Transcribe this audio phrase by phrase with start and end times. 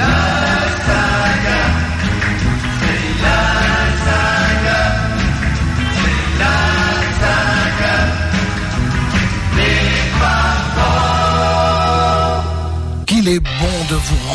[0.00, 0.39] Love.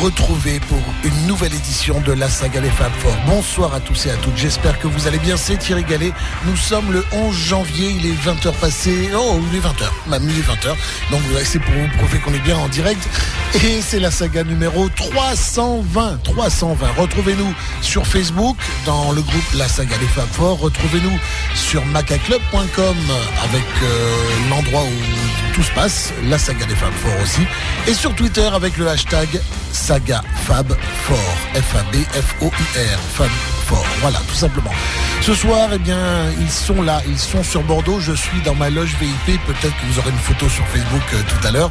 [0.00, 3.12] Retrouver pour une nouvelle édition de la saga des Fab Four.
[3.26, 6.12] Bonsoir à tous et à toutes, j'espère que vous allez bien, c'est Thierry Gallet.
[6.46, 10.38] Nous sommes le 11 janvier, il est 20h passé, oh il est 20h, même il
[10.38, 10.74] est 20h,
[11.10, 13.08] donc c'est pour vous prouver qu'on est bien en direct.
[13.54, 16.86] Et c'est la saga numéro 320, 320.
[16.98, 20.60] Retrouvez-nous sur Facebook, dans le groupe La Saga des Fab Four.
[20.60, 21.18] Retrouvez-nous
[21.54, 22.96] sur macaclub.com
[23.44, 25.25] avec euh, l'endroit où
[25.56, 27.40] tout se passe, la saga des Fab Four aussi.
[27.88, 29.40] Et sur Twitter avec le hashtag
[29.72, 30.68] saga Fab
[31.04, 31.18] Four.
[31.54, 32.98] F-A-B-F-O-I-R.
[33.14, 33.55] Fab
[34.00, 34.72] Voilà, tout simplement.
[35.20, 37.98] Ce soir, eh bien, ils sont là, ils sont sur Bordeaux.
[38.00, 39.40] Je suis dans ma loge VIP.
[39.46, 41.70] Peut-être que vous aurez une photo sur Facebook euh, tout à l'heure.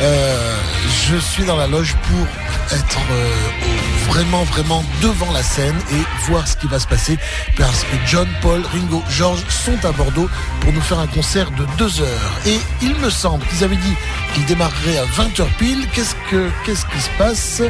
[0.00, 0.56] Euh,
[1.08, 2.26] je suis dans la loge pour
[2.76, 3.30] être euh,
[4.08, 7.18] vraiment, vraiment devant la scène et voir ce qui va se passer
[7.56, 10.28] parce que John, Paul, Ringo, George sont à Bordeaux
[10.60, 12.32] pour nous faire un concert de deux heures.
[12.46, 13.94] Et il me semble qu'ils avaient dit
[14.34, 15.86] qu'ils démarreraient à 20h pile.
[15.92, 17.62] Qu'est-ce que, qu'est-ce qui se passe?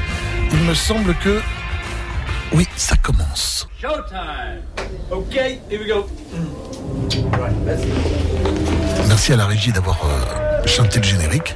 [0.53, 1.41] Il me semble que
[2.53, 3.69] oui, ça commence.
[3.81, 4.63] Showtime.
[5.11, 6.07] OK, here we go.
[9.09, 11.55] Merci à la régie d'avoir euh, chanté le générique.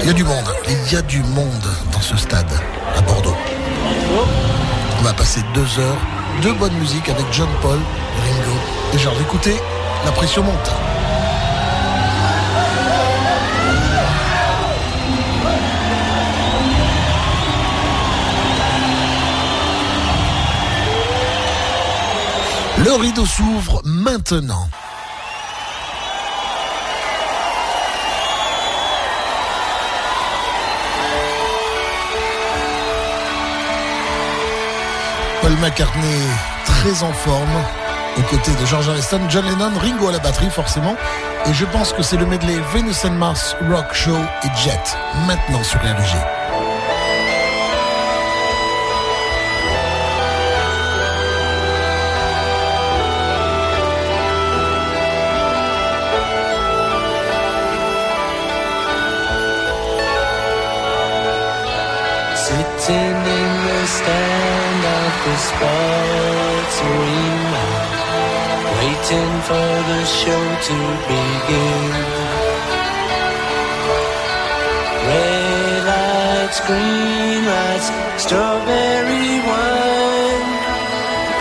[0.00, 2.50] Il y a du monde, il y a du monde dans ce stade
[2.96, 3.36] à Bordeaux.
[4.98, 6.00] On va passer deux heures
[6.42, 7.78] de bonne musique avec John Paul,
[8.18, 8.56] Ringo
[8.94, 9.56] et genre écoutez,
[10.04, 10.72] la pression monte.
[22.84, 24.68] Le rideau s'ouvre maintenant.
[35.42, 36.04] Paul McCartney
[36.64, 37.48] très en forme
[38.16, 40.96] aux côtés de George Harrison, John Lennon, Ringo à la batterie forcément.
[41.46, 45.64] Et je pense que c'est le medley Venus and Mars Rock Show et Jet maintenant
[45.64, 46.47] sur RG.
[65.28, 67.64] The sports arena,
[68.76, 70.78] waiting for the show to
[71.10, 71.90] begin.
[75.08, 77.88] Red lights, green lights,
[78.24, 80.48] strawberry wine.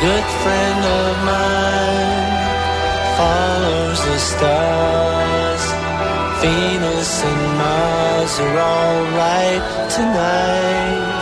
[0.03, 2.33] Good friend of mine
[3.17, 5.63] follows the stars.
[6.41, 9.63] Venus and Mars are alright
[9.95, 11.16] tonight.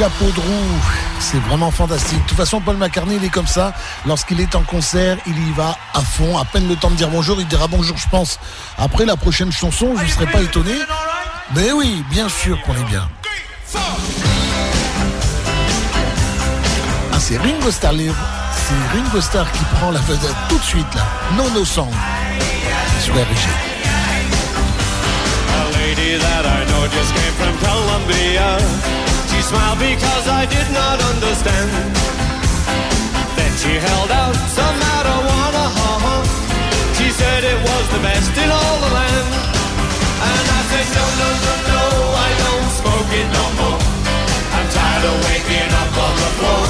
[0.00, 0.80] Chapeaux de roue.
[1.18, 2.22] C'est vraiment fantastique.
[2.22, 3.74] De toute façon, Paul McCartney, il est comme ça.
[4.06, 6.38] Lorsqu'il est en concert, il y va à fond.
[6.38, 8.38] À peine le temps de dire bonjour, il dira bonjour, je pense.
[8.78, 10.72] Après la prochaine chanson, je ne serais pas étonné.
[11.54, 13.06] Mais oui, bien sûr qu'on est bien.
[17.12, 17.92] Ah, c'est Ringo Starr.
[17.92, 21.02] C'est Ringo Starr qui prend la vedette tout de suite là.
[21.36, 21.90] Non, no song.
[29.40, 31.70] She smiled because I did not understand.
[33.40, 35.64] Then she held out some marijuana.
[37.00, 39.28] She said it was the best in all the land.
[40.28, 41.82] And I said, no, no, no, no,
[42.20, 43.80] I don't smoke it no more.
[44.60, 46.64] I'm tired of waking up on the floor.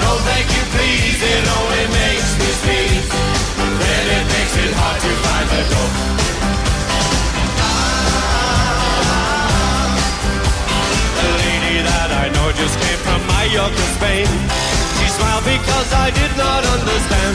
[0.00, 3.08] No, thank you, please, it only makes me sneeze.
[3.60, 6.07] Then it makes it hard to find the door.
[13.48, 14.28] Mallorca, Spain.
[15.00, 17.32] She smiled because I did not understand.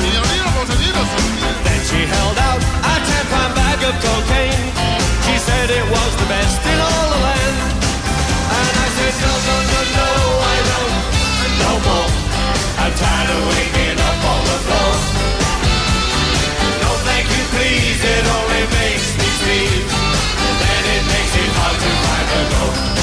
[1.66, 4.62] Then she held out a ten-pound bag of cocaine.
[5.26, 7.58] She said it was the best in all the land.
[8.46, 10.10] And I said, no, no, no, no,
[10.54, 10.94] I don't,
[11.66, 12.10] no more.
[12.78, 14.94] I'm tired of waking up on the floor.
[16.78, 19.90] No, thank you, please, it only makes me sneeze.
[19.90, 23.03] And then it makes it hard to find a door.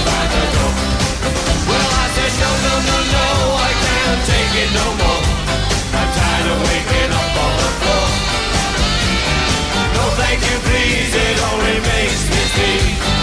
[10.31, 13.20] thank you, please, it only makes me sneeze.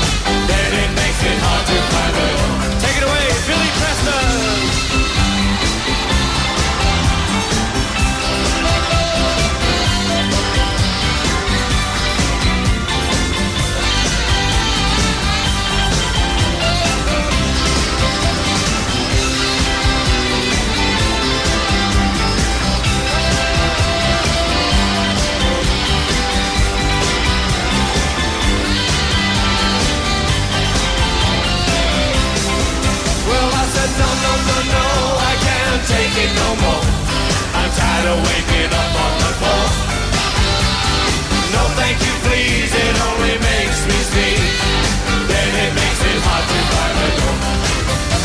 [36.19, 36.85] Take no more.
[37.59, 39.65] I'm tired of waking up on the floor.
[41.55, 42.71] No, thank you, please.
[42.85, 44.57] It only makes me sneeze.
[45.31, 47.37] Then it makes it hard to find the door.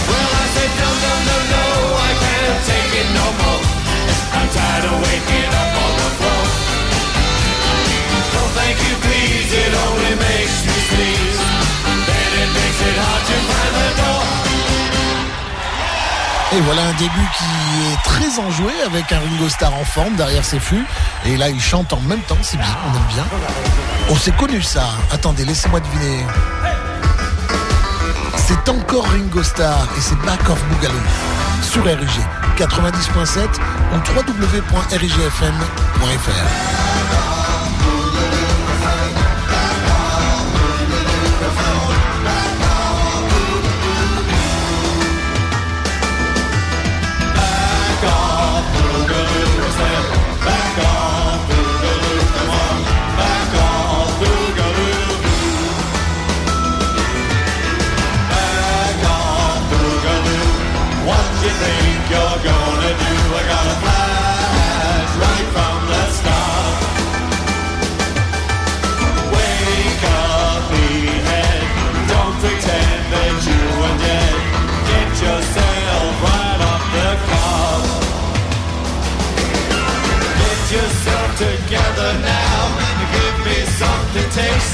[0.10, 1.66] Well, I said no, no, no, no.
[2.10, 3.64] I can't take it no more.
[4.38, 5.63] I'm tired of waking up
[16.56, 17.46] Et voilà un début qui
[17.92, 20.86] est très enjoué avec un Ringo Starr en forme derrière ses fûts.
[21.26, 23.26] Et là, il chante en même temps, c'est bien, on aime bien.
[24.10, 24.84] On s'est connu ça.
[25.12, 26.24] Attendez, laissez-moi deviner.
[28.36, 31.00] C'est encore Ringo Starr et c'est Back of Boogaloo
[31.64, 32.22] sur RG
[32.58, 33.48] 90.7
[33.94, 35.04] ou www.rgfm.fr.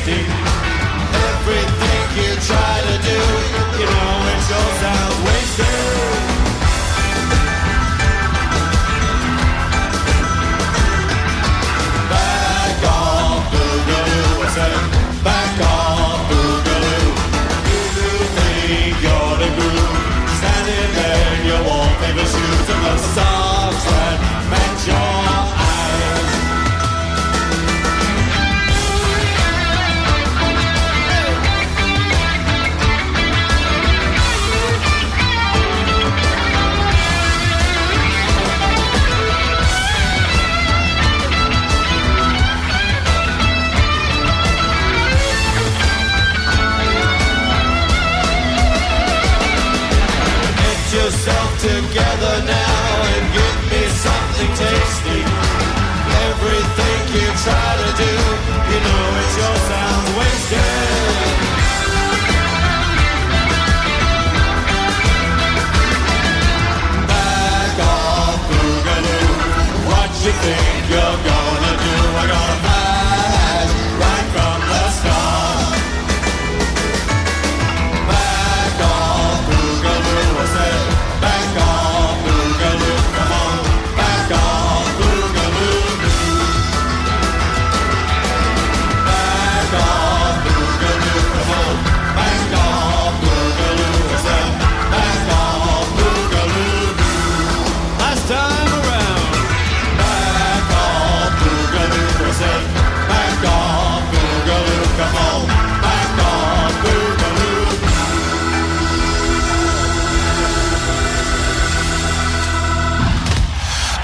[0.10, 0.39] Stick
[59.18, 59.69] it's your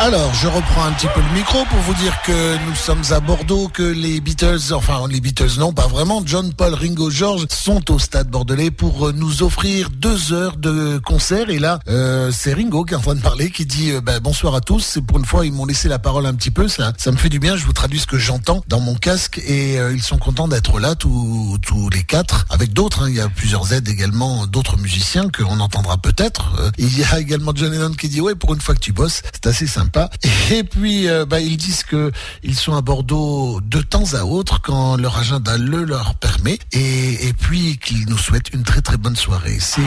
[0.05, 3.19] Alors, je reprends un petit peu le micro pour vous dire que nous sommes à
[3.19, 7.91] Bordeaux, que les Beatles, enfin les Beatles non, pas vraiment, John, Paul, Ringo, George sont
[7.91, 11.49] au stade bordelais pour euh, nous offrir deux heures de concert.
[11.49, 14.19] Et là, euh, c'est Ringo qui est en train de parler, qui dit euh, bah,
[14.19, 14.99] bonsoir à tous.
[15.07, 17.29] Pour une fois, ils m'ont laissé la parole un petit peu, ça, ça me fait
[17.29, 17.57] du bien.
[17.57, 20.79] Je vous traduis ce que j'entends dans mon casque et euh, ils sont contents d'être
[20.79, 23.05] là tous, tous les quatre, avec d'autres.
[23.05, 23.09] hein.
[23.09, 26.71] Il y a plusieurs aides également, d'autres musiciens qu'on entendra peut-être.
[26.77, 29.23] Il y a également John Lennon qui dit ouais, pour une fois que tu bosses,
[29.33, 29.65] c'est assez
[30.51, 32.11] Et puis, euh, bah, ils disent que
[32.43, 36.59] ils sont à Bordeaux de temps à autre quand leur agenda le leur permet.
[36.71, 39.57] Et, et puis qu'ils nous souhaitent une très très bonne soirée.
[39.59, 39.81] C'est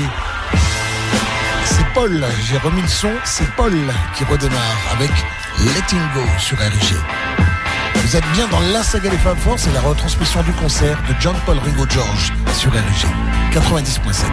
[1.64, 2.24] c'est Paul.
[2.48, 3.12] J'ai remis le son.
[3.24, 3.74] C'est Paul
[4.16, 5.10] qui redémarre avec
[5.58, 6.96] Letting Go sur RG.
[7.96, 11.14] Vous êtes bien dans la saga des Fab Four, c'est la retransmission du concert de
[11.20, 13.06] John Paul Ringo George sur RG
[13.52, 14.24] 90.7.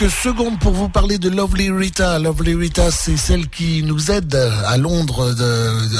[0.00, 2.18] quelques secondes pour vous parler de Lovely Rita.
[2.18, 5.34] Lovely Rita, c'est celle qui nous aide à Londres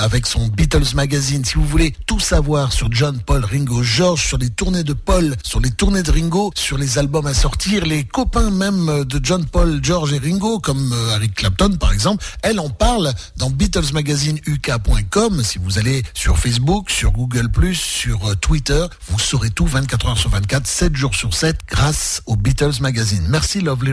[0.01, 1.45] avec son Beatles Magazine.
[1.45, 5.37] Si vous voulez tout savoir sur John, Paul, Ringo, George, sur les tournées de Paul,
[5.43, 9.45] sur les tournées de Ringo, sur les albums à sortir, les copains même de John,
[9.45, 15.43] Paul, George et Ringo, comme euh, Eric Clapton par exemple, elle en parle dans BeatlesMagazineUK.com.
[15.43, 20.19] Si vous allez sur Facebook, sur Google+, sur euh, Twitter, vous saurez tout 24 heures
[20.19, 23.27] sur 24, 7 jours sur 7 grâce au Beatles Magazine.
[23.29, 23.90] Merci Lovely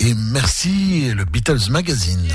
[0.00, 2.28] Et merci le Beatles Magazine.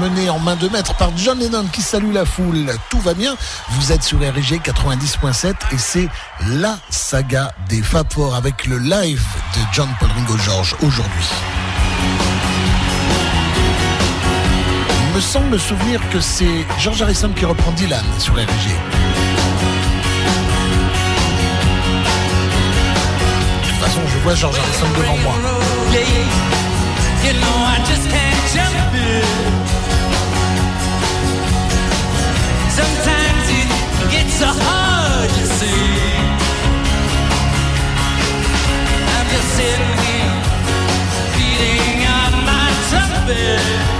[0.00, 2.66] Mené en main de maître par John Lennon qui salue la foule.
[2.90, 3.36] Tout va bien,
[3.70, 6.08] vous êtes sur RG 90.7 et c'est
[6.48, 8.06] la saga des Fab
[8.36, 11.24] avec le live de John Paul Ringo George aujourd'hui.
[15.08, 18.38] Il me semble me souvenir que c'est George Harrison qui reprend Dylan sur RG.
[23.62, 25.34] De toute façon, je vois George Harrison devant moi.
[34.44, 36.04] So hard to see.
[39.14, 40.36] I'm just sitting here
[41.36, 43.93] beating on my trumpet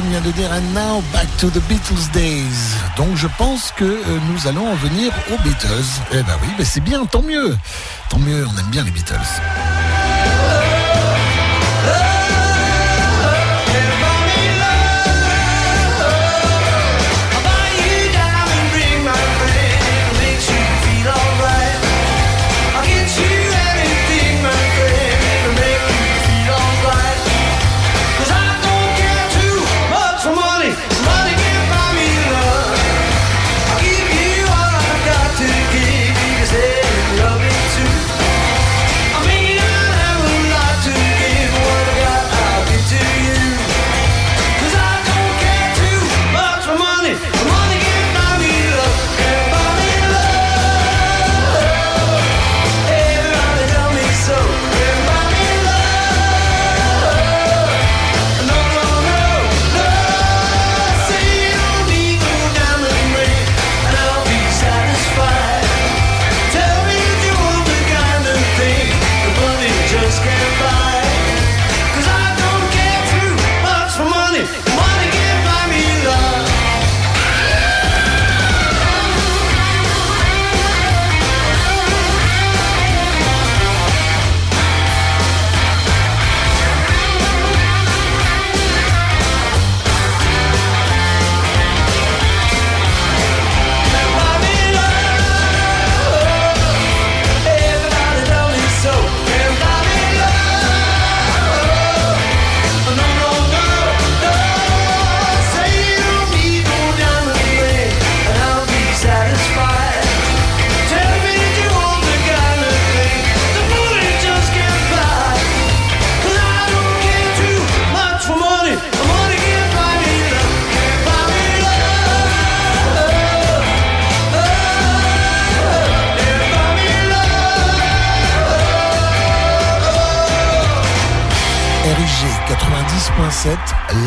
[0.00, 2.74] Vient de dire And now back to the Beatles days.
[2.96, 5.68] Donc je pense que euh, nous allons en venir aux Beatles.
[6.10, 7.56] Eh ben oui, mais c'est bien, tant mieux.
[8.10, 9.14] Tant mieux, on aime bien les Beatles.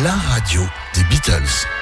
[0.02, 0.62] La radio
[0.94, 1.77] des Beatles.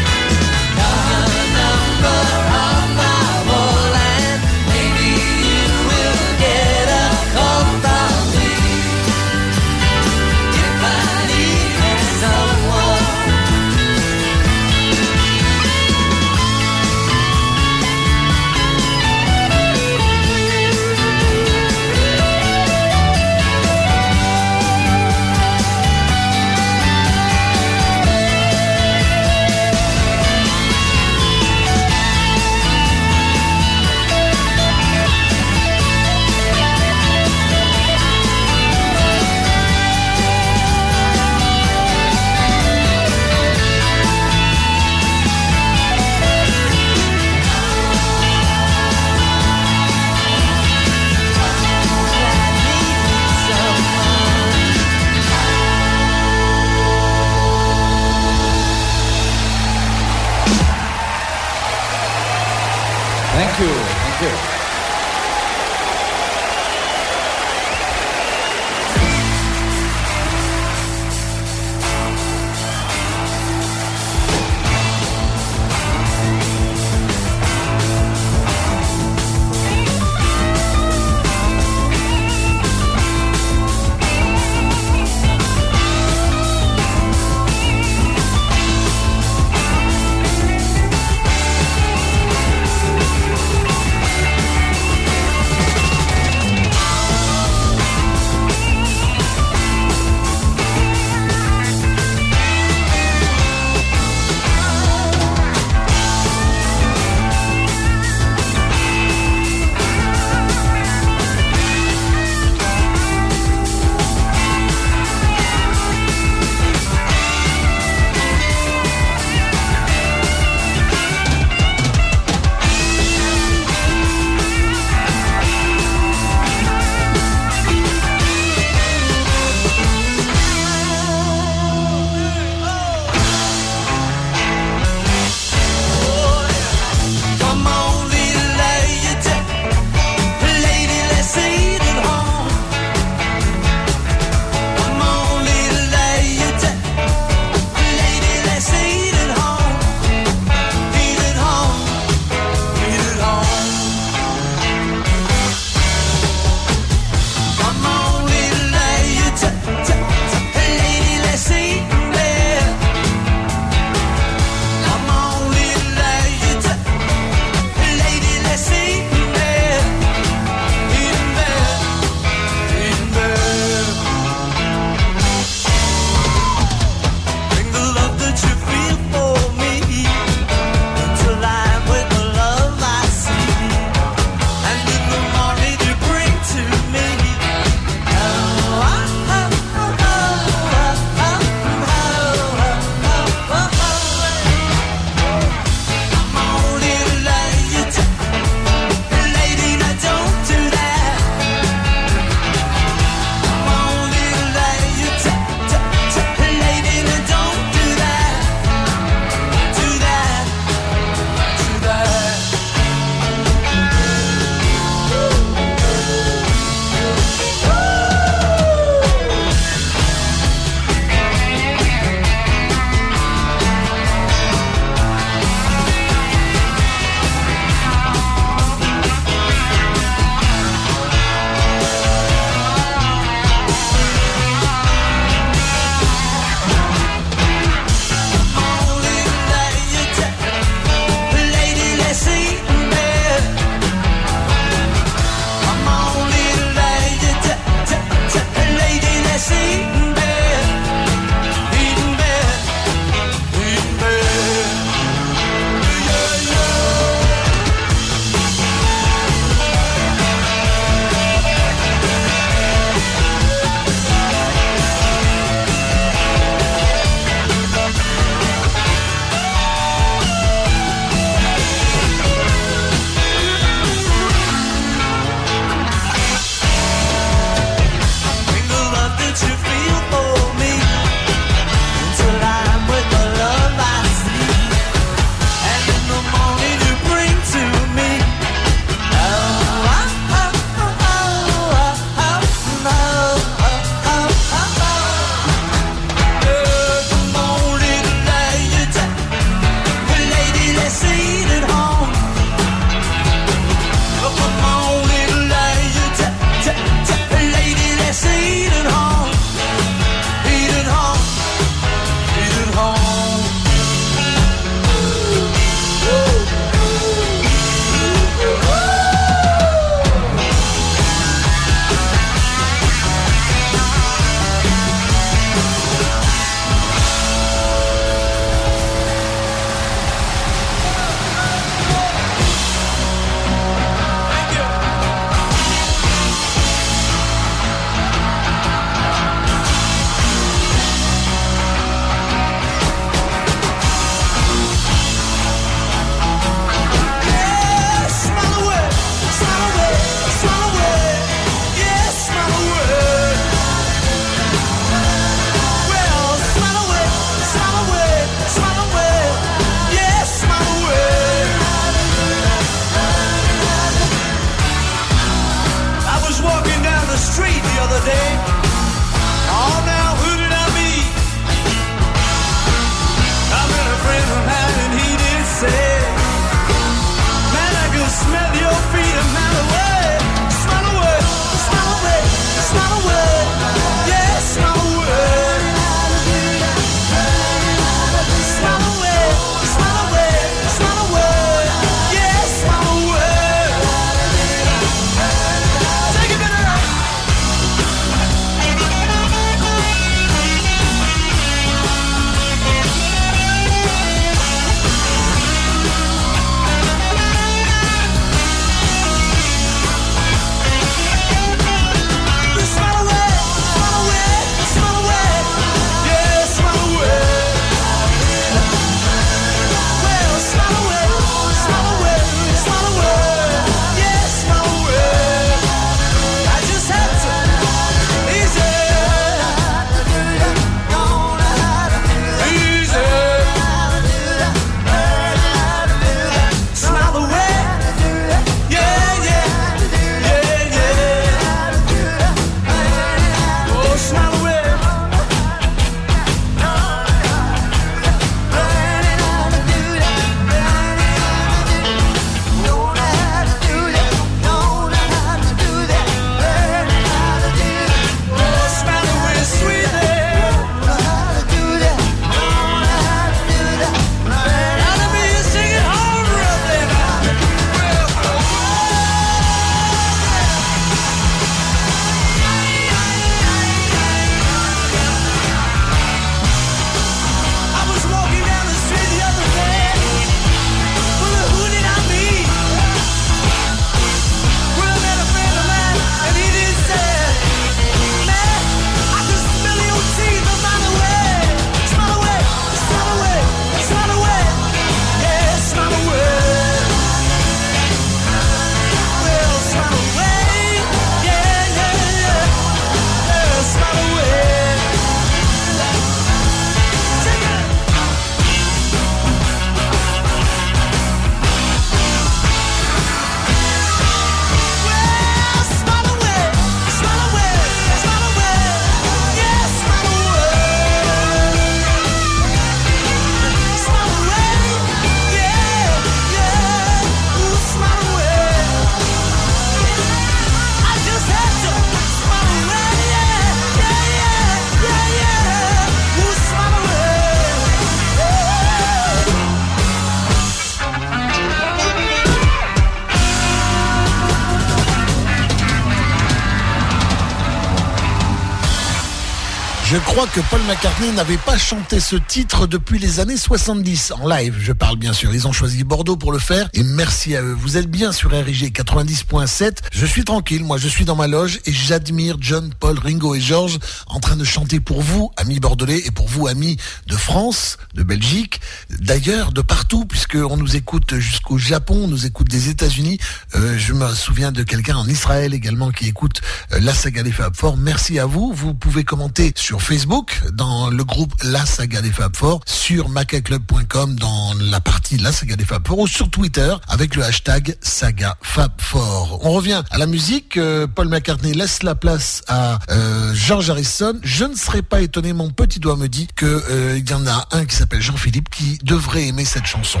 [549.92, 554.26] Je crois que Paul McCartney n'avait pas chanté ce titre depuis les années 70 en
[554.26, 554.56] live.
[554.58, 555.34] Je parle bien sûr.
[555.34, 557.52] Ils ont choisi Bordeaux pour le faire et merci à eux.
[557.52, 559.80] Vous êtes bien sur RIG 90.7.
[559.92, 560.64] Je suis tranquille.
[560.64, 564.36] Moi, je suis dans ma loge et j'admire John, Paul, Ringo et George en train
[564.36, 568.62] de chanter pour vous, amis bordelais, et pour vous, amis de France, de Belgique,
[568.98, 573.18] d'ailleurs, de partout, puisque on nous écoute jusqu'au Japon, on nous écoute des États-Unis.
[573.56, 576.40] Euh, je me souviens de quelqu'un en Israël également qui écoute
[576.72, 577.76] euh, la saga des Fab Four.
[577.76, 578.54] Merci à vous.
[578.54, 584.14] Vous pouvez commenter sur Facebook dans le groupe La Saga des Fab Four, sur macaclub.com
[584.16, 588.36] dans la partie La Saga des Fab Four ou sur Twitter avec le hashtag Saga
[588.40, 589.40] Fab Four.
[589.42, 590.56] On revient à la musique.
[590.56, 594.18] Euh, Paul McCartney laisse la place à euh, George Harrison.
[594.22, 597.46] Je ne serais pas étonné, mon petit doigt me dit que euh, y en a
[597.50, 600.00] un qui s'appelle Jean-Philippe qui devrait aimer cette chanson.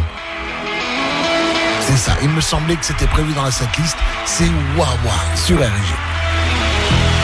[1.80, 2.16] C'est ça.
[2.22, 3.96] Il me semblait que c'était prévu dans la setlist.
[4.26, 6.22] C'est Wawa sur RG.
[6.92, 7.21] You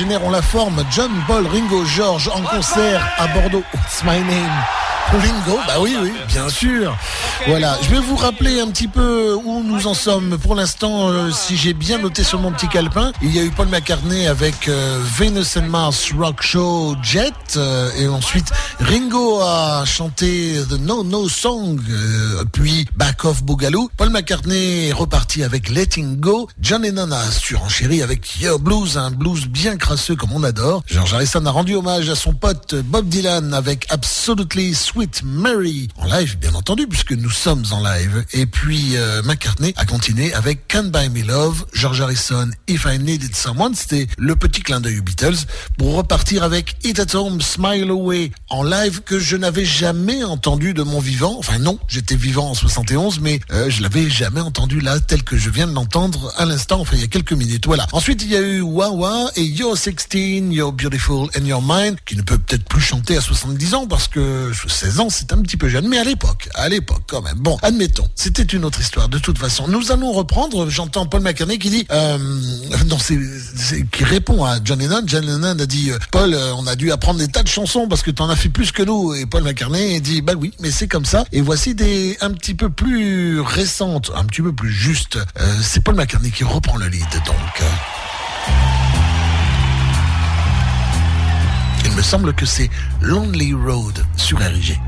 [0.00, 0.82] septuagénaires ont la forme.
[0.90, 3.62] John, Paul, Ringo, George en concert à Bordeaux.
[3.74, 4.50] What's my name
[5.12, 6.96] Ringo, bah oui, oui, bien sûr.
[7.48, 10.38] Voilà, je vais vous rappeler un petit peu où nous en sommes.
[10.38, 13.50] Pour l'instant, euh, si j'ai bien noté sur mon petit calepin, il y a eu
[13.50, 19.84] Paul McCartney avec euh, Venus and Mars Rock Show Jet, euh, et ensuite Ringo a
[19.84, 23.90] chanté The No No Song, euh, puis Back Off Boogaloo.
[23.96, 26.48] Paul McCartney est reparti avec Letting Go.
[26.60, 30.82] John Lennon a surenchéri avec Your Blues, un blues bien crasseux comme on adore.
[30.86, 36.06] George Harrison a rendu hommage à son pote Bob Dylan avec Absolutely Sweet Mary en
[36.06, 38.24] live, bien entendu, puisque nous sommes en live.
[38.32, 42.98] Et puis euh, McCartney a continué avec Can't Buy Me Love, George Harrison, If I
[42.98, 43.74] Needed Someone.
[43.74, 45.46] C'était le petit clin d'œil aux Beatles
[45.78, 50.74] pour repartir avec It at Home, Smile Away en live que je n'avais jamais entendu
[50.74, 51.36] de mon vivant.
[51.38, 55.36] Enfin non, j'étais vivant en 71, mais euh, je l'avais jamais entendu là tel que
[55.36, 57.66] je viens de l'entendre à l'instant, enfin il y a quelques minutes.
[57.66, 57.86] Voilà.
[57.92, 62.16] Ensuite il y a eu Wawa et You're 16, You're Beautiful and You're Mine, qui
[62.16, 65.56] ne peut peut-être plus chanter à 70 ans parce que 16 ans c'est un petit
[65.56, 67.38] peu jeune, mais à l'époque, à l'époque quand même.
[67.38, 69.08] Bon, admettons, c'était une autre histoire.
[69.08, 70.68] De toute façon, nous allons reprendre.
[70.68, 72.18] J'entends Paul McCartney qui dit, euh,
[73.00, 73.18] ses-
[73.56, 75.02] ses- qui répond à John Lennon.
[75.06, 77.88] John Lennon a dit, euh, Paul, euh, on a dû apprendre des tas de chansons
[77.88, 79.14] parce que t'en as fait plus que nous.
[79.14, 81.24] Et Paul McCartney dit, bah oui, mais c'est comme ça.
[81.32, 85.16] Et voici des un petit peu plus récentes, un petit peu plus justes.
[85.38, 87.62] Euh, c'est Paul McCartney qui reprend le lead, donc.
[91.84, 92.70] Il me semble que c'est
[93.00, 94.78] Lonely Road sur RG.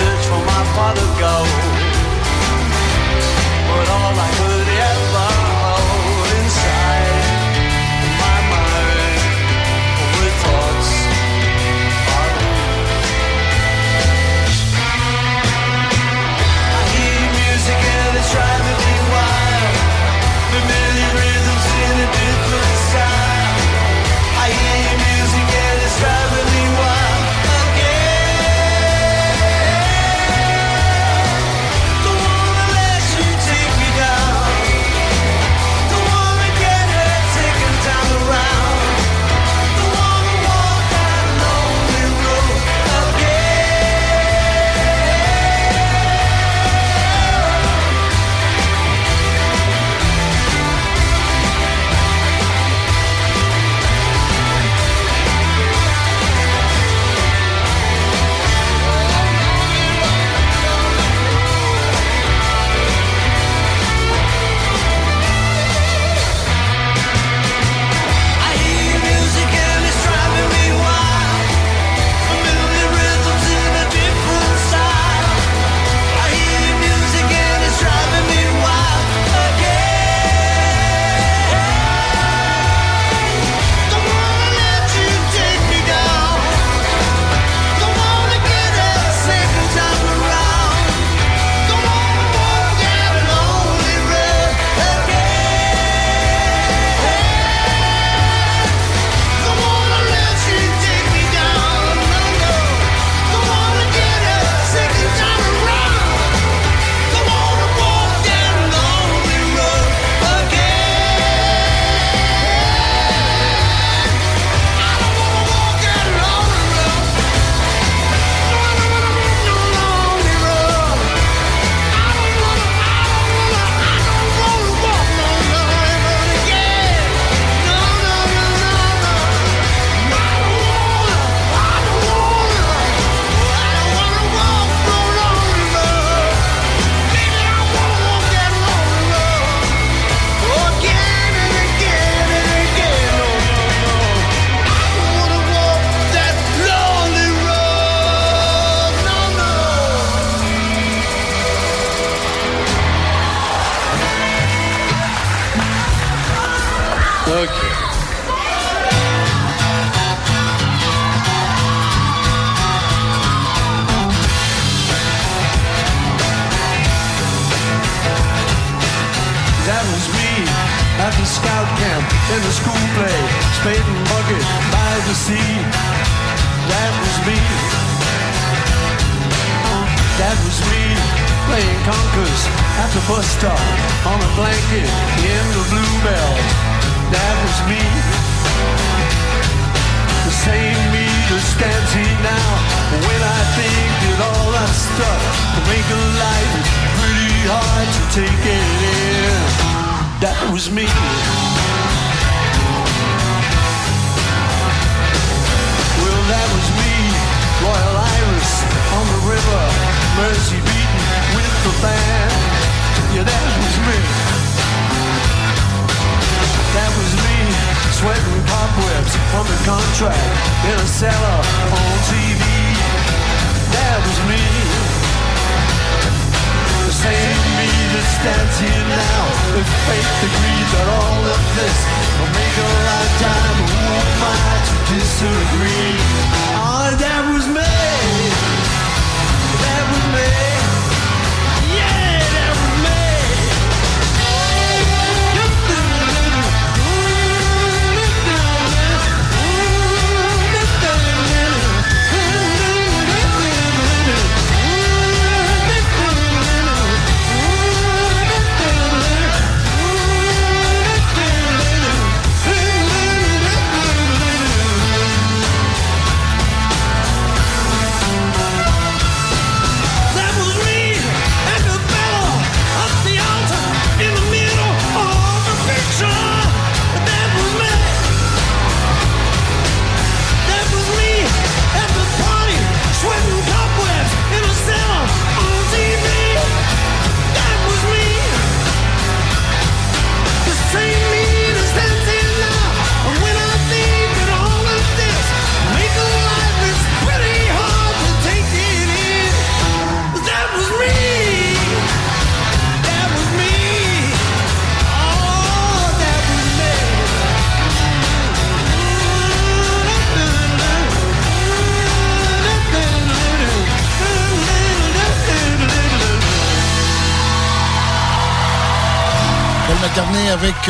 [0.00, 1.50] Search for my pot of gold.
[3.68, 4.59] But all I could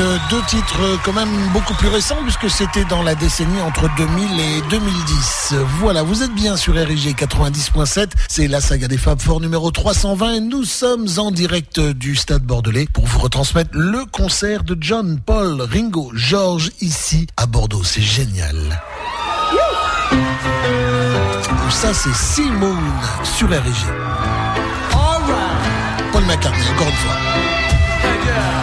[0.00, 3.86] Euh, deux titres euh, quand même beaucoup plus récents puisque c'était dans la décennie entre
[3.96, 5.54] 2000 et 2010.
[5.78, 10.32] Voilà, vous êtes bien sur RIG 90.7, c'est la saga des Fab Four numéro 320
[10.32, 15.20] et nous sommes en direct du Stade Bordelais pour vous retransmettre le concert de John,
[15.20, 17.84] Paul, Ringo, George ici à Bordeaux.
[17.84, 18.80] C'est génial.
[21.68, 22.78] Ça c'est Simone
[23.22, 23.74] sur RIG.
[26.12, 28.59] Paul McCartney, encore une fois.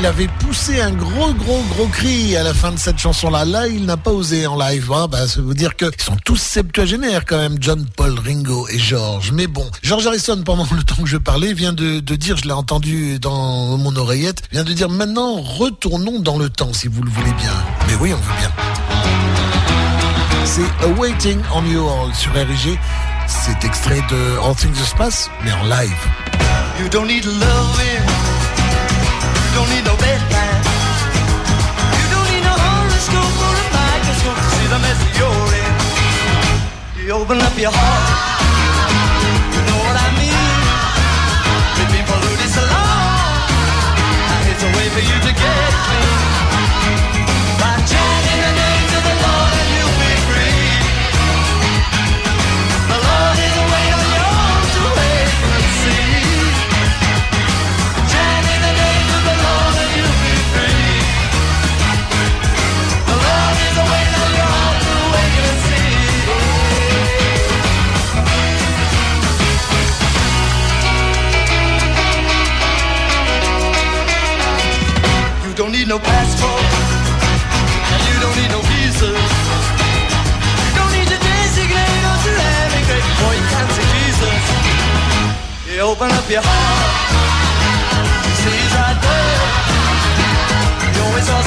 [0.00, 3.44] Il avait poussé un gros, gros, gros cri à la fin de cette chanson-là.
[3.44, 4.90] Là, il n'a pas osé en live.
[4.94, 8.78] Ah, bah, ça veut dire qu'ils sont tous septuagénaires quand même, John, Paul, Ringo et
[8.78, 9.32] George.
[9.32, 12.52] Mais bon, George Harrison, pendant le temps que je parlais, vient de, dire, je l'ai
[12.52, 17.10] entendu dans mon oreillette, vient de dire maintenant, retournons dans le temps si vous le
[17.10, 17.52] voulez bien.
[17.86, 18.50] Mais oui, on veut bien.
[20.46, 22.78] C'est Awaiting on You All sur RG.
[23.26, 25.92] C'est extrait de All Things Space, mais en live.
[26.80, 28.59] You don't need loving.
[29.50, 30.62] You don't need no bedtime.
[31.98, 35.74] You don't need no horoscope or a microscope to see the mess you're in.
[37.02, 38.06] You open up your heart.
[39.50, 40.30] You know what I mean?
[44.60, 46.29] It's a way for you to get clean.
[75.90, 76.62] No passport,
[77.90, 79.10] and you don't need no visa.
[79.10, 84.42] You don't need to designate or to emigrate before you can see Jesus.
[85.66, 86.94] You open up your heart,
[88.22, 89.42] you see he's right there.
[90.94, 91.42] You always saw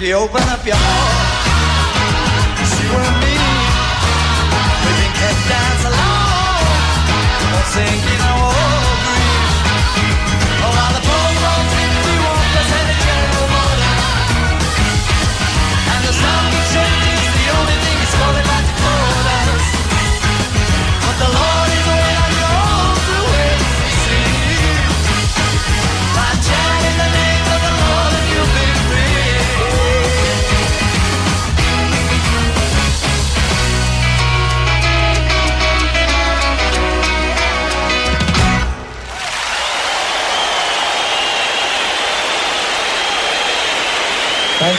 [0.00, 1.44] If you open up your heart,
[2.72, 3.36] see what I mean.
[4.80, 6.64] We can dance along.
[7.44, 9.44] Don't sing in a old dream.
[10.56, 12.48] While the phone we won't.
[15.92, 16.59] And the sun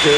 [0.02, 0.18] Hello.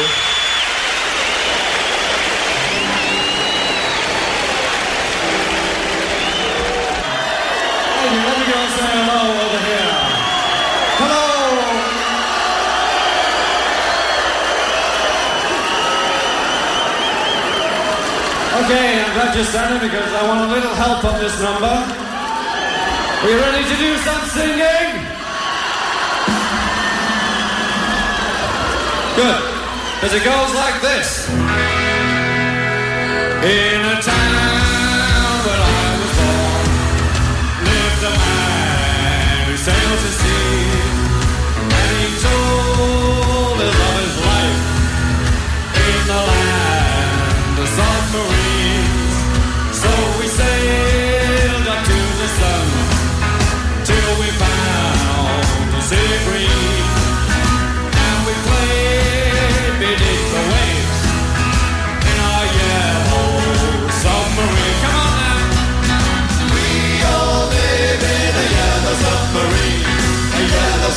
[9.44, 9.92] Over here.
[10.96, 11.24] Hello!
[18.64, 21.66] Okay, I'm glad you're standing because I want a little help on this number.
[23.20, 25.04] Are you ready to do some singing?
[29.16, 29.43] Good.
[30.04, 31.28] Because it goes like this.
[33.40, 36.68] In a town where I was born
[37.64, 40.60] lived a man who sailed to sea,
[41.72, 44.64] and he told us of his life
[45.88, 49.16] in the land of submarines.
[49.72, 49.88] So
[50.20, 52.66] we sailed up to the sun
[53.88, 56.73] till we found the sea green,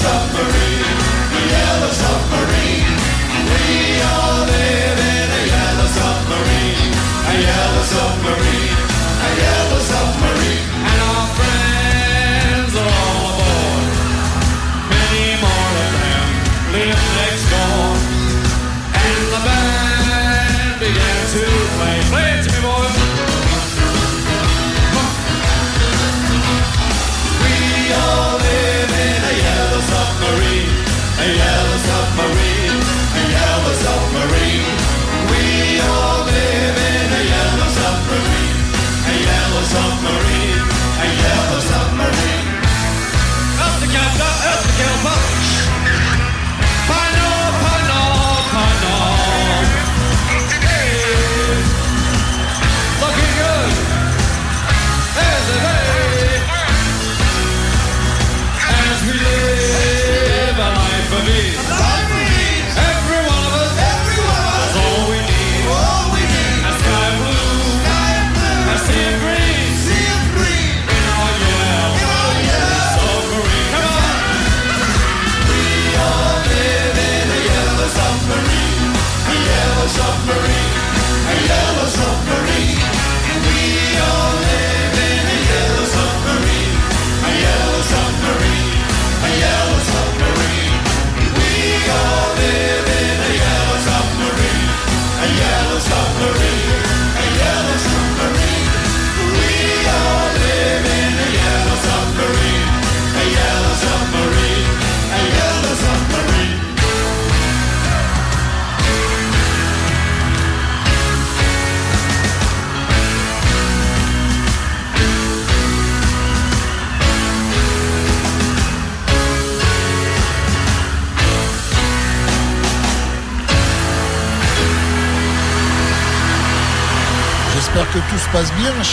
[0.07, 0.99] submarine,
[1.37, 2.86] a yellow submarine.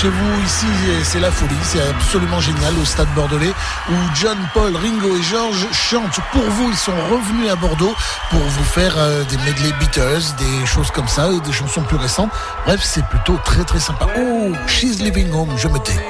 [0.08, 0.66] Vous ici.
[1.02, 3.52] C'est la folie, c'est absolument génial au Stade Bordelais
[3.90, 6.70] où John, Paul, Ringo et Georges chantent pour vous.
[6.70, 7.94] Ils sont revenus à Bordeaux
[8.30, 12.30] pour vous faire euh, des medley Beatles, des choses comme ça, des chansons plus récentes.
[12.66, 14.06] Bref, c'est plutôt très très sympa.
[14.18, 16.00] Oh, She's Living Home, je me tais.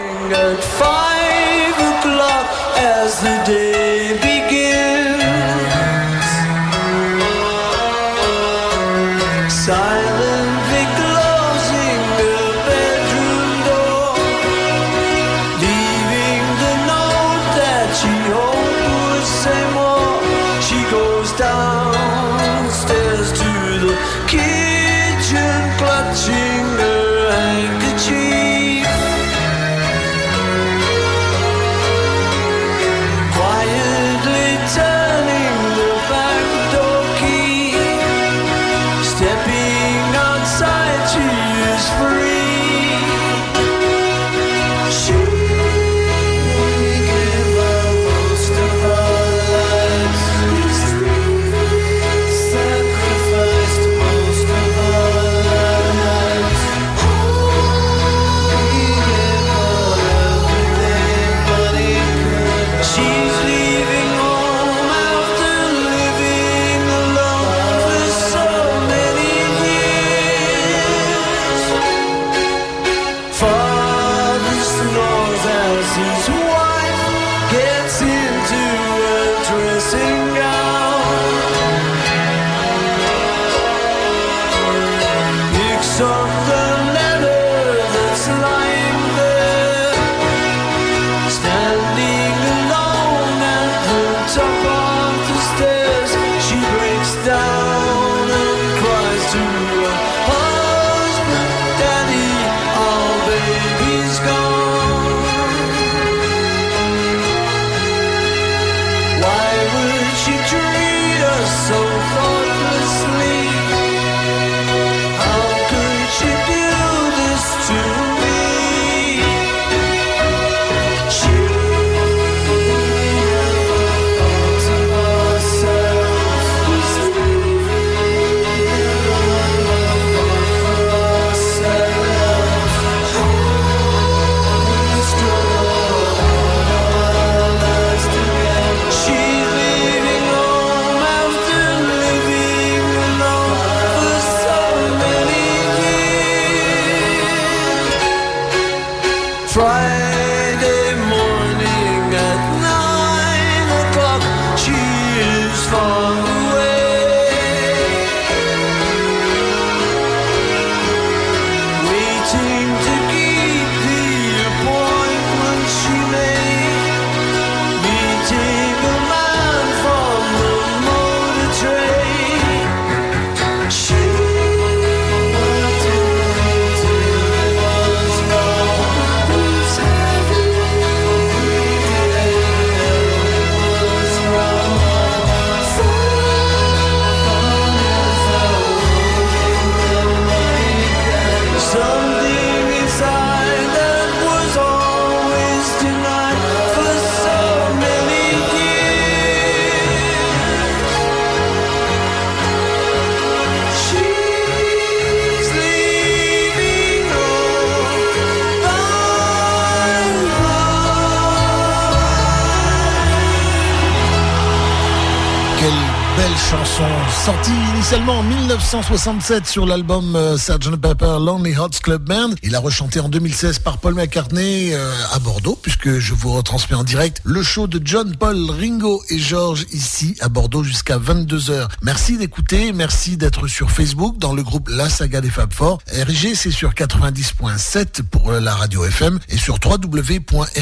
[217.25, 222.35] Sortie initialement en 1967 sur l'album euh, Sgt Pepper Lonely Hearts Club Band.
[222.43, 226.77] Il a rechanté en 2016 par Paul McCartney euh, à Bordeaux puisque je vous retransmets
[226.77, 231.69] en direct le show de John, Paul, Ringo et George ici à Bordeaux jusqu'à 22h.
[231.81, 235.79] Merci d'écouter, merci d'être sur Facebook dans le groupe La Saga des Fab Four.
[235.91, 240.55] RIG c'est sur 90.7 pour euh, la radio FM et sur www.rigfm.fr.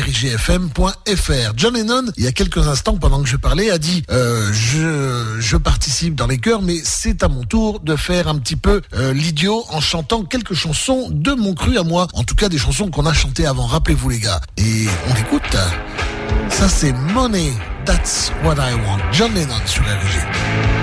[1.57, 5.41] John Lennon, il y a quelques instants pendant que je parlais, a dit euh, je,
[5.41, 8.83] je participe dans les chœurs, mais c'est à mon tour de faire un petit peu
[8.95, 12.09] euh, l'idiot en chantant quelques chansons de mon cru à moi.
[12.15, 13.67] En tout cas, des chansons qu'on a chantées avant.
[13.67, 14.41] Rappelez-vous les gars.
[14.57, 15.57] Et on écoute.
[16.51, 17.53] Ça c'est Money,
[17.87, 18.99] That's What I Want.
[19.13, 20.82] John Lennon sur RG.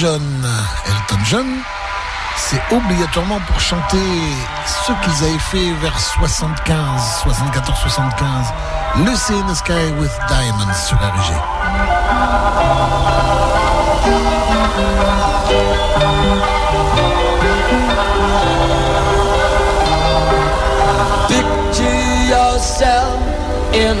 [0.00, 0.22] John.
[0.86, 1.46] Elton John,
[2.38, 3.98] c'est obligatoirement pour chanter
[4.66, 8.46] ce qu'ils avaient fait vers 75, 74, 75.
[9.04, 11.34] Lucy in the Sky with Diamonds sur RG.
[23.72, 24.00] In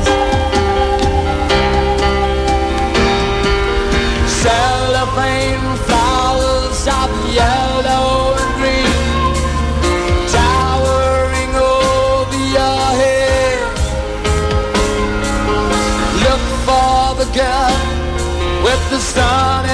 [19.13, 19.70] Sun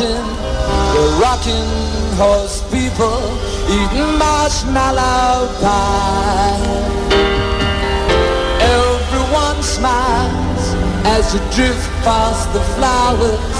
[0.00, 0.26] a fountain
[0.94, 1.70] The rocking
[2.16, 3.20] horse people
[3.68, 6.58] eating marshmallow pie
[8.60, 13.58] Everyone smiles as you drift past the flowers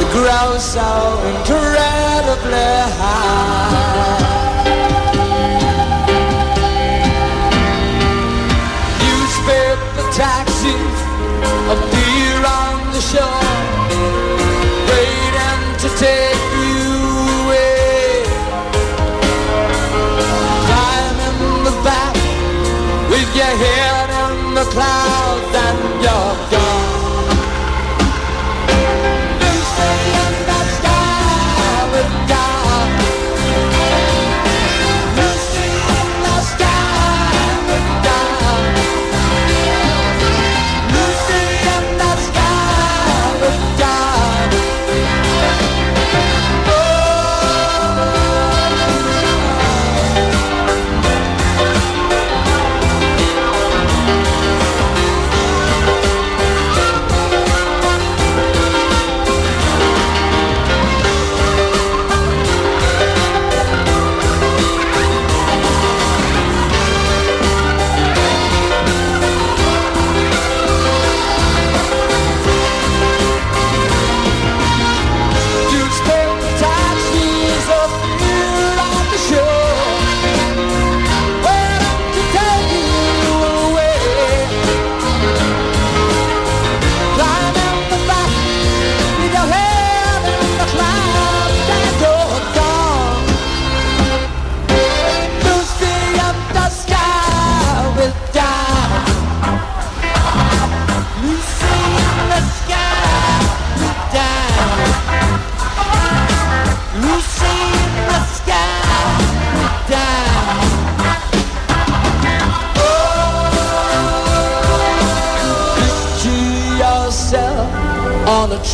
[0.00, 0.88] the grow so
[1.30, 4.20] incredibly high.
[8.98, 11.99] Newspaper taxis
[24.72, 25.09] in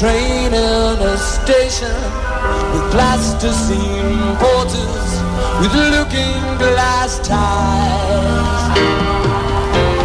[0.01, 1.97] train in a station
[2.73, 5.11] with plasticine porters
[5.61, 8.77] with looking glass ties.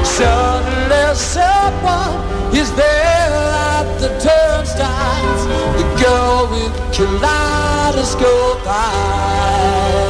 [0.08, 3.34] Suddenly someone is there
[3.76, 5.44] at the turnstiles.
[5.76, 10.01] The girl with kaleidoscope eyes.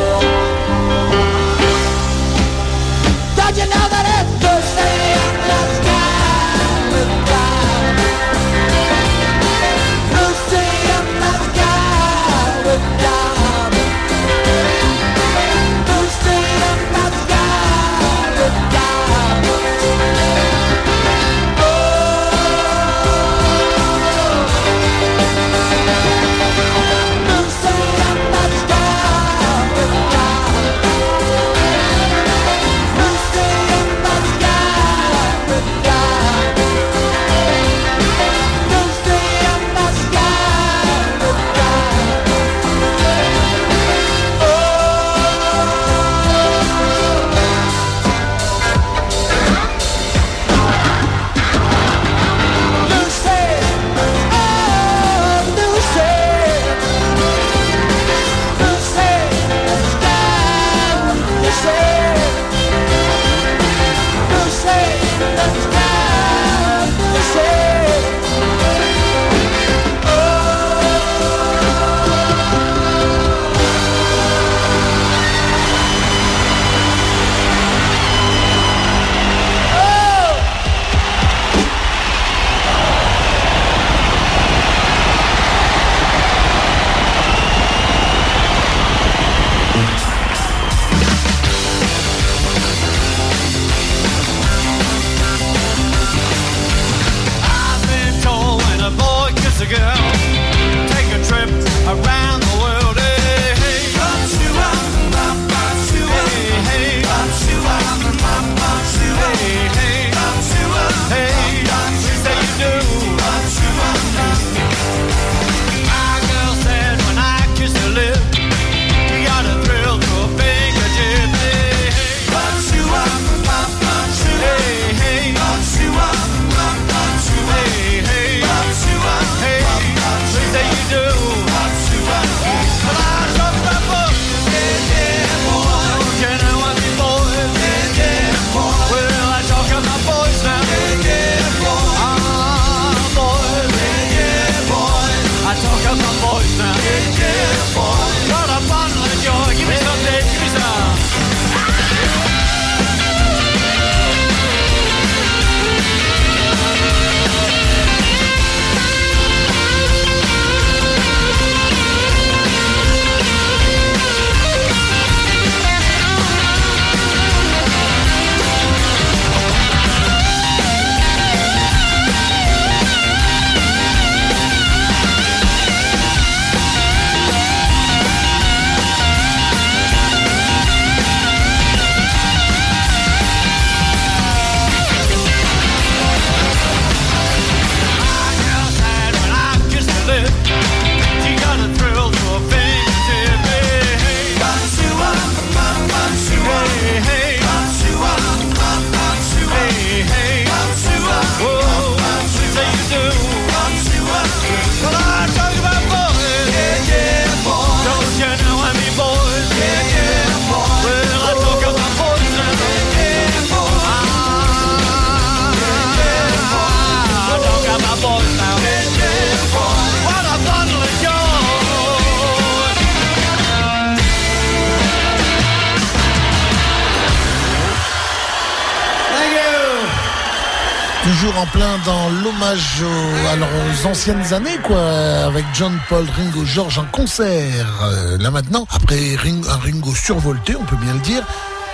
[234.10, 234.82] Années, quoi,
[235.28, 237.68] avec John Paul, Ringo, George en concert.
[237.84, 241.22] Euh, là maintenant, après Ring- un Ringo survolté, on peut bien le dire,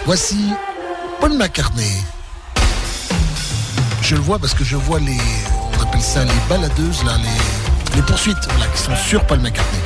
[0.06, 0.50] voici
[1.22, 2.04] Paul McCartney.
[4.02, 5.18] Je le vois parce que je vois les,
[5.80, 9.80] on appelle ça les baladeuses, là, les, les poursuites, voilà, qui sont sur Paul McCartney.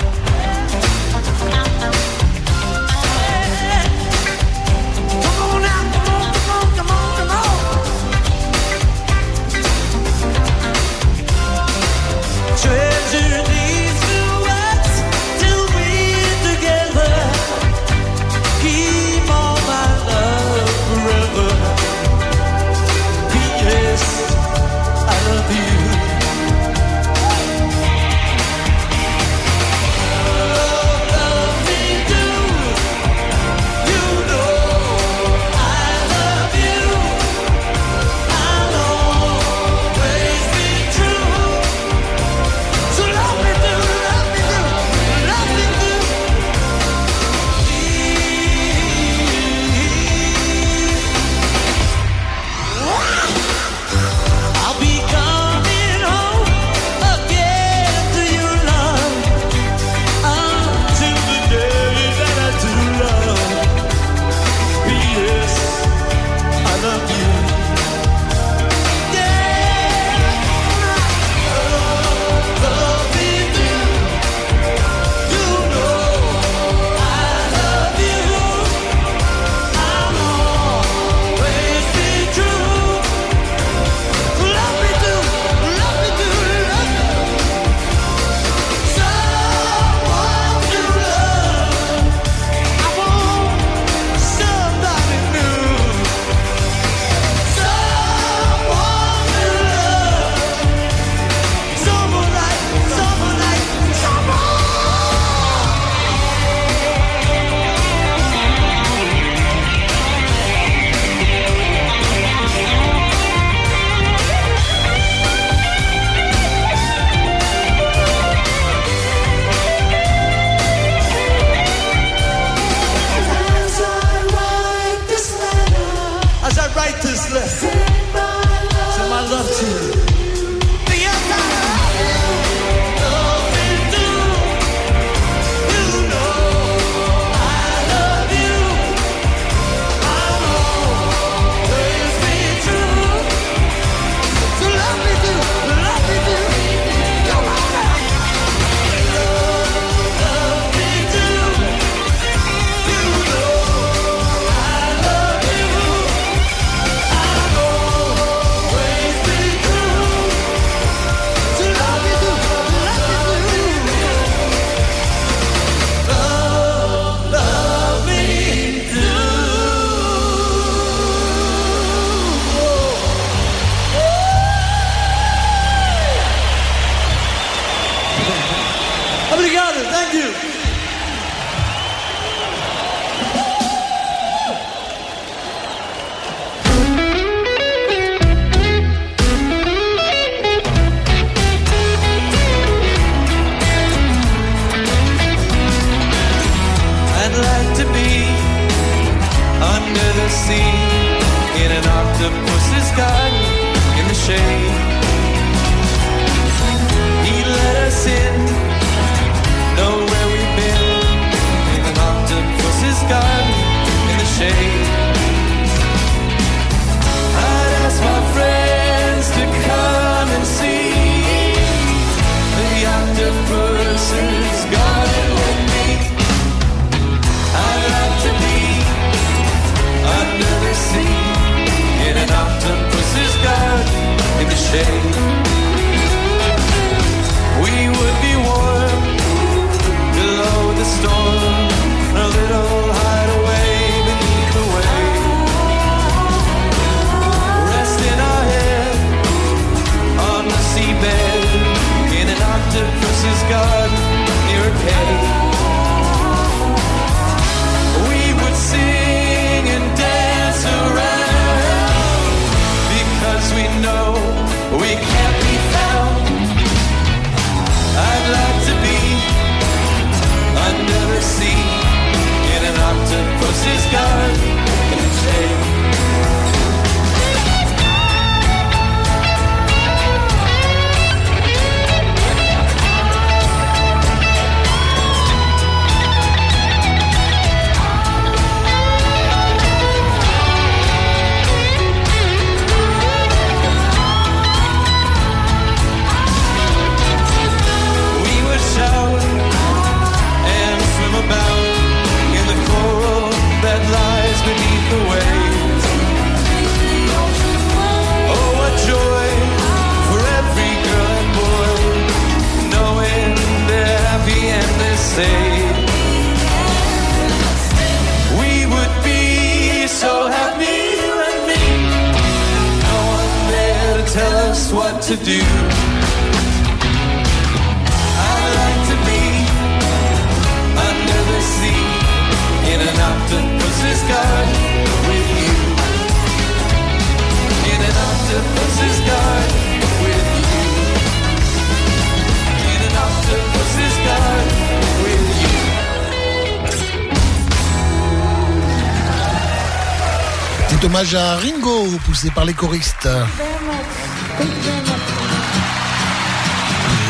[351.01, 353.09] à Ringo, poussé par les choristes.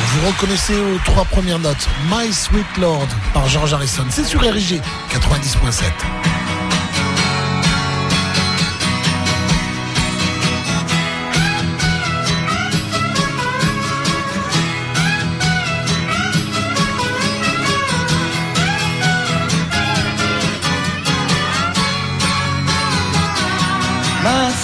[0.08, 4.06] Vous reconnaissez aux trois premières notes My Sweet Lord par George Harrison.
[4.10, 6.41] C'est sur RIG 90.7.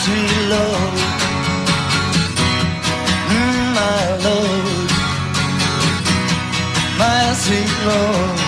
[0.08, 1.00] sweet love,
[3.30, 4.90] mm, my love,
[6.98, 8.47] my sweet love.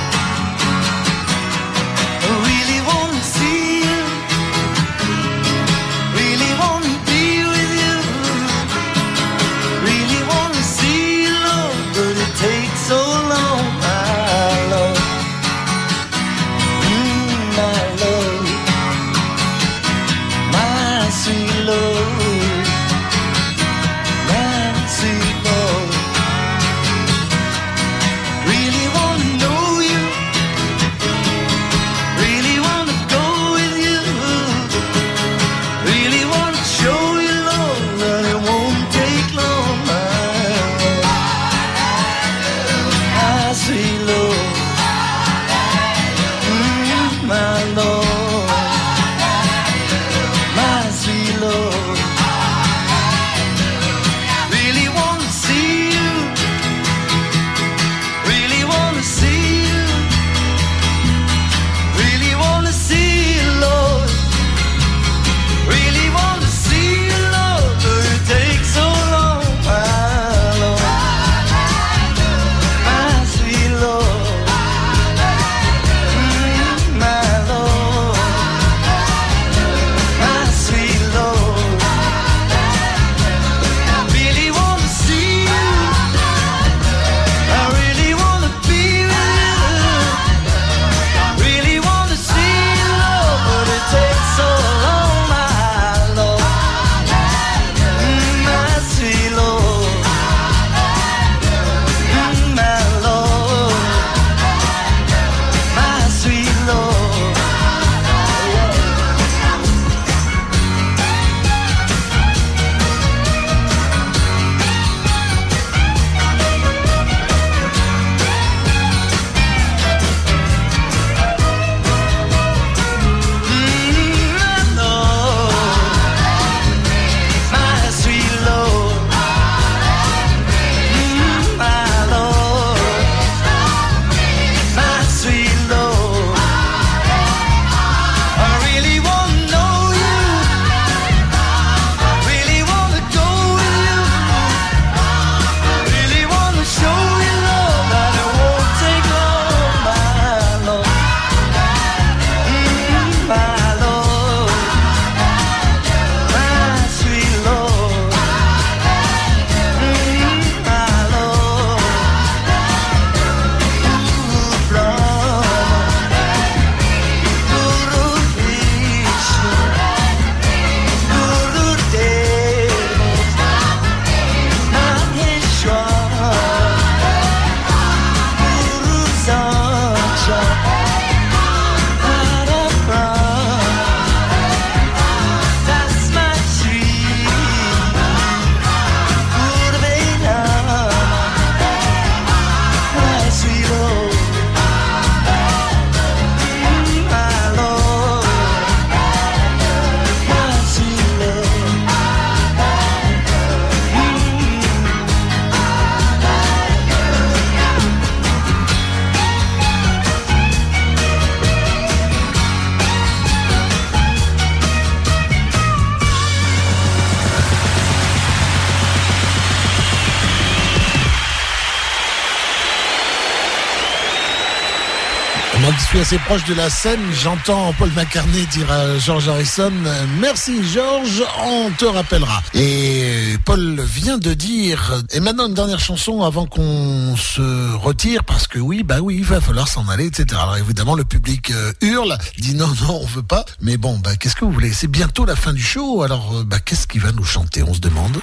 [226.18, 229.72] Proche de la scène, j'entends Paul McCartney dire à George Harrison
[230.20, 232.42] Merci George, on te rappellera.
[232.56, 238.48] Et Paul vient de dire Et maintenant une dernière chanson avant qu'on se retire, parce
[238.48, 240.40] que oui, bah oui, il va falloir s'en aller, etc.
[240.42, 243.46] Alors évidemment, le public euh, hurle, dit non, non, on veut pas.
[243.62, 244.74] Mais bon, bah qu'est-ce que vous voulez?
[244.74, 247.74] C'est bientôt la fin du show, alors euh, bah qu'est-ce qu'il va nous chanter, on
[247.76, 248.20] se demande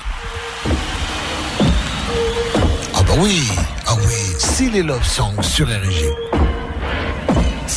[2.95, 3.43] Ah bah oui,
[3.87, 6.26] ah oui, c'est les Love Songs sur RG.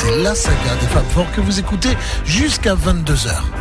[0.02, 1.90] C'est la saga des Fab Four que vous écoutez
[2.24, 3.59] jusqu'à 22h.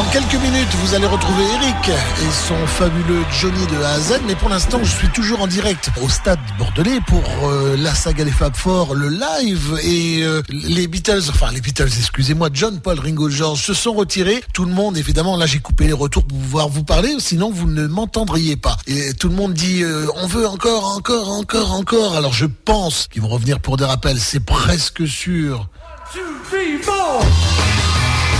[0.00, 4.20] Dans quelques minutes, vous allez retrouver Eric et son fabuleux Johnny de A à Z.
[4.26, 8.24] Mais pour l'instant, je suis toujours en direct au stade bordelais pour euh, la saga
[8.24, 9.78] des Fab Four, le live.
[9.82, 14.42] Et euh, les Beatles, enfin les Beatles, excusez-moi, John, Paul, Ringo, George se sont retirés.
[14.54, 17.68] Tout le monde, évidemment, là j'ai coupé les retours pour pouvoir vous parler, sinon vous
[17.68, 18.76] ne m'entendriez pas.
[18.86, 22.16] Et tout le monde dit, euh, on veut encore, encore, encore, encore.
[22.16, 25.68] Alors je pense qu'ils vont revenir pour des rappels, c'est presque sûr.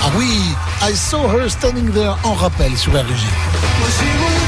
[0.03, 3.07] Ah oui, I saw her standing there en rappel sur RG.
[3.81, 4.40] Well,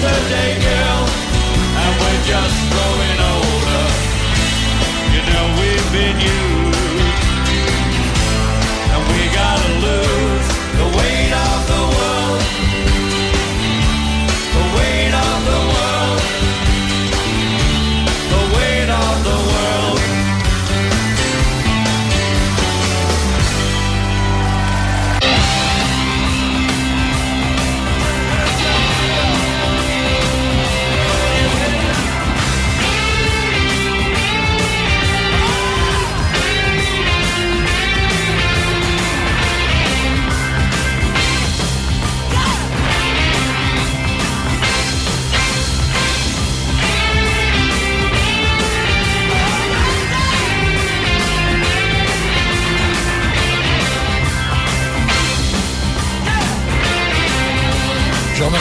[0.00, 0.47] yesterday.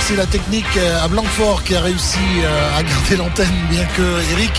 [0.07, 4.21] c'est la technique euh, à Blanquefort qui a réussi euh, à garder l'antenne, bien que
[4.31, 4.53] Eric,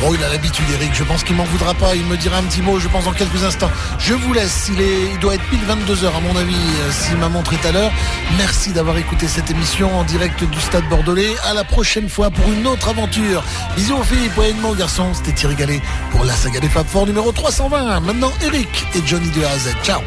[0.00, 0.90] bon, il a l'habitude, Eric.
[0.94, 1.96] Je pense qu'il m'en voudra pas.
[1.96, 3.70] Il me dira un petit mot, je pense, dans quelques instants.
[3.98, 4.70] Je vous laisse.
[4.72, 7.66] Il, est, il doit être pile 22h, à mon avis, euh, si ma montre est
[7.66, 7.90] à l'heure.
[8.36, 11.34] Merci d'avoir écouté cette émission en direct du Stade Bordelais.
[11.50, 13.42] À la prochaine fois pour une autre aventure.
[13.74, 14.36] Bisous, Philippe.
[14.38, 15.14] Ouais, mon garçon.
[15.14, 15.80] C'était Thierry Gallet
[16.12, 18.00] pour la saga des Fab Four numéro 320.
[18.00, 19.74] Maintenant, Eric et Johnny de A à Z.
[19.82, 20.00] Ciao.